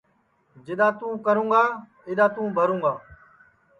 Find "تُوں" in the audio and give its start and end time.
0.97-1.13, 2.33-2.47